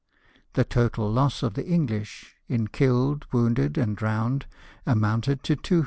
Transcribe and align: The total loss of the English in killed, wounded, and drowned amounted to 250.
The 0.53 0.63
total 0.63 1.11
loss 1.11 1.43
of 1.43 1.53
the 1.53 1.63
English 1.63 2.35
in 2.47 2.69
killed, 2.69 3.27
wounded, 3.31 3.77
and 3.77 3.95
drowned 3.95 4.47
amounted 4.87 5.43
to 5.43 5.55
250. 5.55 5.77